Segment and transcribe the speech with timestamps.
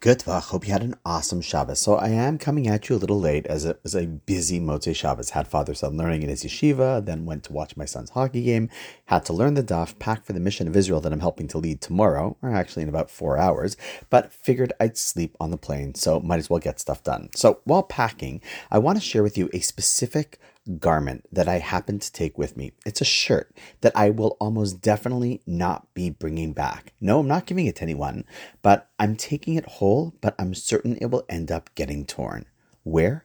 [0.00, 1.80] Good Hope you had an awesome Shabbos.
[1.80, 4.94] So I am coming at you a little late as it was a busy Motzei
[4.94, 5.30] Shabbos.
[5.30, 8.70] Had father-son learning in his yeshiva, then went to watch my son's hockey game,
[9.06, 11.58] had to learn the daf, pack for the mission of Israel that I'm helping to
[11.58, 13.76] lead tomorrow, or actually in about four hours,
[14.08, 17.30] but figured I'd sleep on the plane, so might as well get stuff done.
[17.34, 18.40] So while packing,
[18.70, 20.38] I want to share with you a specific
[20.76, 22.72] garment that I happen to take with me.
[22.84, 26.92] It's a shirt that I will almost definitely not be bringing back.
[27.00, 28.24] No, I'm not giving it to anyone,
[28.62, 32.44] but I'm taking it whole, but I'm certain it will end up getting torn.
[32.82, 33.24] Where?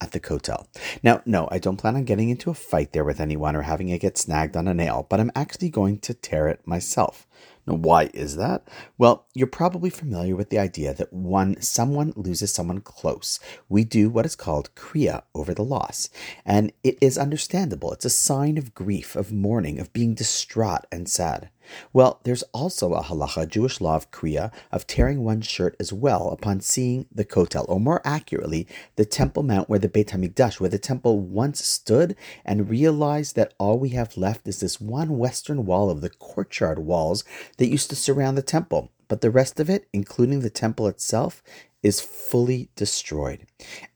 [0.00, 0.66] At the Kotel.
[1.02, 3.90] Now, no, I don't plan on getting into a fight there with anyone or having
[3.90, 7.26] it get snagged on a nail, but I'm actually going to tear it myself.
[7.66, 8.66] Now, why is that?
[8.98, 14.08] Well, you're probably familiar with the idea that when someone loses someone close, we do
[14.08, 16.08] what is called kriya over the loss.
[16.44, 17.92] And it is understandable.
[17.92, 21.50] It's a sign of grief, of mourning, of being distraught and sad.
[21.92, 26.30] Well, there's also a halacha, Jewish law of kriya, of tearing one's shirt as well
[26.30, 28.66] upon seeing the kotel, or more accurately,
[28.96, 33.54] the Temple Mount where the Beit HaMikdash, where the temple once stood, and realize that
[33.58, 37.24] all we have left is this one western wall of the courtyard walls
[37.58, 38.90] that used to surround the temple.
[39.08, 41.42] But the rest of it, including the temple itself,
[41.82, 43.46] is fully destroyed.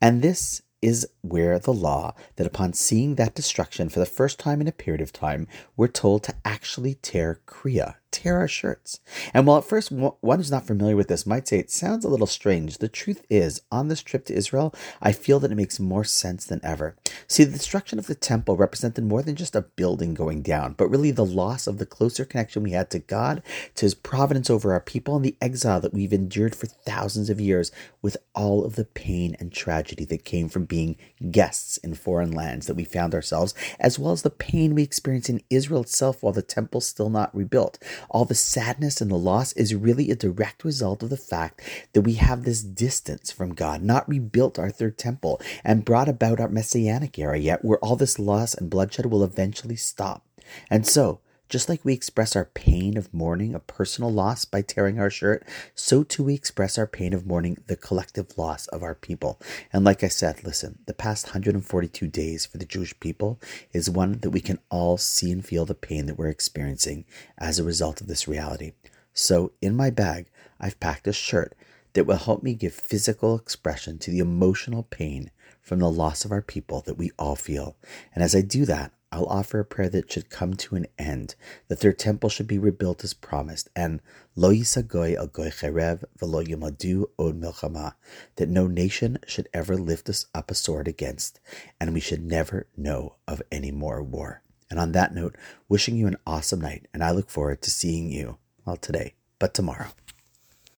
[0.01, 4.61] And this is where the law that upon seeing that destruction for the first time
[4.61, 8.99] in a period of time, we're told to actually tear Kriya, tear our shirts.
[9.33, 12.09] And while at first one who's not familiar with this might say it sounds a
[12.09, 15.79] little strange, the truth is, on this trip to Israel, I feel that it makes
[15.79, 16.95] more sense than ever.
[17.27, 20.89] See, the destruction of the temple represented more than just a building going down, but
[20.89, 23.41] really the loss of the closer connection we had to God,
[23.75, 27.41] to his providence over our people, and the exile that we've endured for thousands of
[27.41, 30.97] years with all of the pain and tragedy that came from being
[31.31, 35.29] guests in foreign lands that we found ourselves, as well as the pain we experienced
[35.29, 37.79] in Israel itself while the temple's still not rebuilt.
[38.09, 41.61] All the sadness and the loss is really a direct result of the fact
[41.93, 46.39] that we have this distance from God, not rebuilt our third temple, and brought about
[46.39, 50.25] our messianic era yet, where all this loss and bloodshed will eventually stop.
[50.69, 54.99] And so, just like we express our pain of mourning a personal loss by tearing
[54.99, 58.95] our shirt, so too we express our pain of mourning the collective loss of our
[58.95, 59.39] people.
[59.71, 63.39] And like I said, listen, the past 142 days for the Jewish people
[63.73, 67.05] is one that we can all see and feel the pain that we're experiencing
[67.37, 68.73] as a result of this reality.
[69.13, 70.27] So in my bag,
[70.59, 71.55] I've packed a shirt
[71.95, 76.31] that will help me give physical expression to the emotional pain from the loss of
[76.31, 77.75] our people that we all feel.
[78.13, 81.35] And as I do that, I'll offer a prayer that should come to an end,
[81.69, 84.01] that their temple should be rebuilt as promised, and
[84.35, 87.93] lo yisagoy al goy cherev velo yamadu od milchama,
[88.35, 91.39] that no nation should ever lift us up a sword against,
[91.79, 94.41] and we should never know of any more war.
[94.69, 95.37] And on that note,
[95.69, 99.53] wishing you an awesome night, and I look forward to seeing you, well, today, but
[99.53, 99.87] tomorrow.